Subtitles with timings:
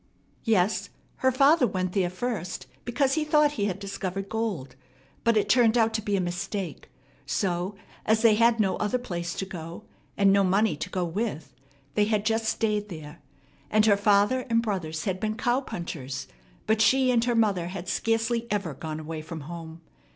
[0.45, 4.75] Yes, her father went there first because he thought he had discovered gold,
[5.23, 6.89] but it turned out to be a mistake;
[7.27, 9.85] so, as they had no other place to go to,
[10.17, 11.53] and no money to go with,
[11.93, 13.21] they had just stayed there;
[13.69, 16.27] and her father and brothers had been cow punchers,
[16.65, 19.81] but she and her mother had scarcely ever gone away from home.